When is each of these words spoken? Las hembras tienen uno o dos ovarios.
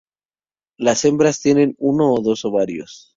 Las 0.79 1.05
hembras 1.05 1.41
tienen 1.41 1.75
uno 1.77 2.11
o 2.15 2.21
dos 2.23 2.43
ovarios. 2.43 3.09